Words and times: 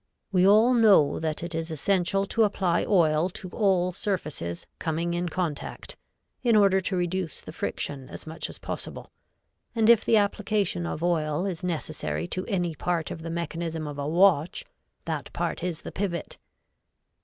We 0.31 0.47
all 0.47 0.73
know 0.73 1.19
that 1.19 1.43
it 1.43 1.53
is 1.53 1.69
essential 1.69 2.25
to 2.25 2.41
apply 2.41 2.85
oil 2.85 3.29
to 3.35 3.49
all 3.49 3.91
surfaces 3.93 4.65
coming 4.79 5.13
in 5.13 5.29
contact, 5.29 5.95
in 6.41 6.55
order 6.55 6.81
to 6.81 6.95
reduce 6.95 7.39
the 7.39 7.51
friction 7.51 8.09
as 8.09 8.25
much 8.25 8.49
as 8.49 8.57
possible, 8.57 9.11
and 9.75 9.91
if 9.91 10.03
the 10.03 10.17
application 10.17 10.87
of 10.87 11.03
oil 11.03 11.45
is 11.45 11.63
necessary 11.63 12.27
to 12.29 12.47
any 12.47 12.73
part 12.73 13.11
of 13.11 13.21
the 13.21 13.29
mechanism 13.29 13.85
of 13.85 13.99
a 13.99 14.07
watch, 14.07 14.65
that 15.05 15.31
part 15.33 15.63
is 15.63 15.83
the 15.83 15.91
pivot. 15.91 16.39